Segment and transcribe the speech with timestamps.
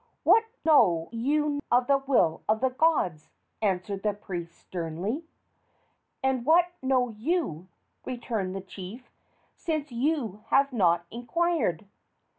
[0.23, 3.29] "What know you of the will of the gods?"
[3.61, 5.25] answered the priest, sternly.
[6.23, 7.67] "And what know you,"
[8.03, 9.11] returned the chief,
[9.53, 11.85] "since you have not inquired?"